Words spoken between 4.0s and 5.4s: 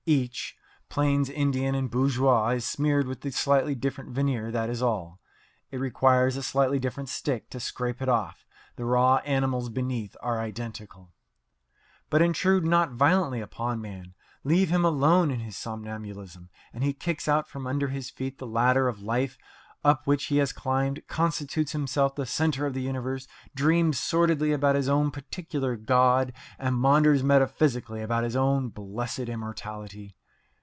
veneer, that is all.